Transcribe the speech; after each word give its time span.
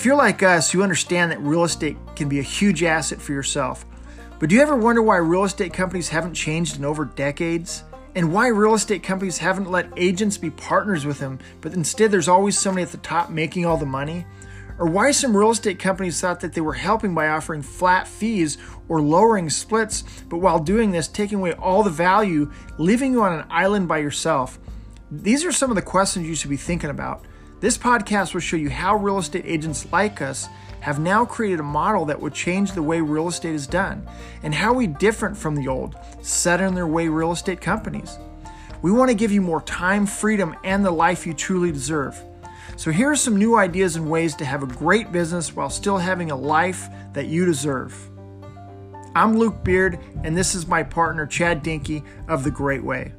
If 0.00 0.06
you're 0.06 0.16
like 0.16 0.42
us, 0.42 0.72
you 0.72 0.82
understand 0.82 1.30
that 1.30 1.42
real 1.42 1.62
estate 1.62 1.98
can 2.16 2.26
be 2.26 2.38
a 2.38 2.42
huge 2.42 2.82
asset 2.82 3.20
for 3.20 3.34
yourself. 3.34 3.84
But 4.38 4.48
do 4.48 4.54
you 4.54 4.62
ever 4.62 4.74
wonder 4.74 5.02
why 5.02 5.18
real 5.18 5.44
estate 5.44 5.74
companies 5.74 6.08
haven't 6.08 6.32
changed 6.32 6.78
in 6.78 6.86
over 6.86 7.04
decades? 7.04 7.84
And 8.14 8.32
why 8.32 8.46
real 8.46 8.72
estate 8.72 9.02
companies 9.02 9.36
haven't 9.36 9.70
let 9.70 9.92
agents 9.98 10.38
be 10.38 10.48
partners 10.48 11.04
with 11.04 11.18
them, 11.18 11.38
but 11.60 11.74
instead 11.74 12.10
there's 12.10 12.28
always 12.28 12.58
somebody 12.58 12.82
at 12.82 12.92
the 12.92 12.96
top 12.96 13.28
making 13.28 13.66
all 13.66 13.76
the 13.76 13.84
money? 13.84 14.24
Or 14.78 14.86
why 14.86 15.10
some 15.10 15.36
real 15.36 15.50
estate 15.50 15.78
companies 15.78 16.18
thought 16.18 16.40
that 16.40 16.54
they 16.54 16.62
were 16.62 16.72
helping 16.72 17.14
by 17.14 17.28
offering 17.28 17.60
flat 17.60 18.08
fees 18.08 18.56
or 18.88 19.02
lowering 19.02 19.50
splits, 19.50 20.02
but 20.30 20.38
while 20.38 20.60
doing 20.60 20.92
this, 20.92 21.08
taking 21.08 21.40
away 21.40 21.52
all 21.52 21.82
the 21.82 21.90
value, 21.90 22.50
leaving 22.78 23.12
you 23.12 23.20
on 23.20 23.38
an 23.38 23.46
island 23.50 23.86
by 23.86 23.98
yourself? 23.98 24.58
These 25.10 25.44
are 25.44 25.52
some 25.52 25.68
of 25.70 25.76
the 25.76 25.82
questions 25.82 26.26
you 26.26 26.36
should 26.36 26.48
be 26.48 26.56
thinking 26.56 26.88
about. 26.88 27.26
This 27.60 27.76
podcast 27.76 28.32
will 28.32 28.40
show 28.40 28.56
you 28.56 28.70
how 28.70 28.96
real 28.96 29.18
estate 29.18 29.44
agents 29.46 29.86
like 29.92 30.22
us 30.22 30.48
have 30.80 30.98
now 30.98 31.26
created 31.26 31.60
a 31.60 31.62
model 31.62 32.06
that 32.06 32.18
will 32.18 32.30
change 32.30 32.72
the 32.72 32.82
way 32.82 33.02
real 33.02 33.28
estate 33.28 33.54
is 33.54 33.66
done 33.66 34.08
and 34.42 34.54
how 34.54 34.72
we 34.72 34.86
different 34.86 35.36
from 35.36 35.54
the 35.54 35.68
old, 35.68 35.94
set 36.22 36.62
in 36.62 36.74
their 36.74 36.86
way 36.86 37.08
real 37.08 37.32
estate 37.32 37.60
companies. 37.60 38.18
We 38.80 38.90
want 38.90 39.10
to 39.10 39.14
give 39.14 39.30
you 39.30 39.42
more 39.42 39.60
time, 39.60 40.06
freedom, 40.06 40.56
and 40.64 40.82
the 40.82 40.90
life 40.90 41.26
you 41.26 41.34
truly 41.34 41.70
deserve. 41.70 42.18
So, 42.76 42.90
here 42.90 43.10
are 43.10 43.16
some 43.16 43.36
new 43.36 43.56
ideas 43.56 43.94
and 43.94 44.10
ways 44.10 44.34
to 44.36 44.46
have 44.46 44.62
a 44.62 44.66
great 44.66 45.12
business 45.12 45.54
while 45.54 45.68
still 45.68 45.98
having 45.98 46.30
a 46.30 46.36
life 46.36 46.88
that 47.12 47.26
you 47.26 47.44
deserve. 47.44 47.94
I'm 49.14 49.36
Luke 49.36 49.62
Beard, 49.62 49.98
and 50.24 50.34
this 50.34 50.54
is 50.54 50.66
my 50.66 50.82
partner, 50.82 51.26
Chad 51.26 51.62
Dinky 51.62 52.04
of 52.26 52.42
The 52.42 52.50
Great 52.50 52.82
Way. 52.82 53.12